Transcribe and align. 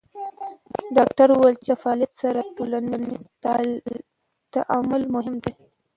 ډاکټره 0.97 1.33
وویل 1.35 1.57
چې 1.65 1.71
د 1.73 1.79
فعالیت 1.81 2.11
سره 2.21 2.39
ټولنیز 2.57 3.13
تعامل 4.53 5.01
مهم 5.15 5.35
دی. 5.43 5.53